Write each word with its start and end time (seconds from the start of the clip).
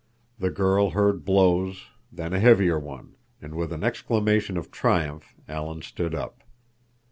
The 0.39 0.49
girl 0.49 0.89
heard 0.89 1.23
blows, 1.23 1.85
then 2.11 2.33
a 2.33 2.39
heavier 2.39 2.79
one, 2.79 3.17
and 3.39 3.53
with 3.53 3.71
an 3.71 3.83
exclamation 3.83 4.57
of 4.57 4.71
triumph 4.71 5.35
Alan 5.47 5.83
stood 5.83 6.15
up. 6.15 6.41